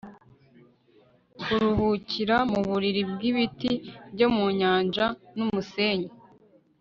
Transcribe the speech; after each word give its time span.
Kuruhukira 1.41 2.35
mu 2.51 2.59
buriri 2.67 3.01
bwibiti 3.11 3.71
byo 4.13 4.27
mu 4.35 4.45
nyanja 4.59 5.05
numusenyi 5.35 6.09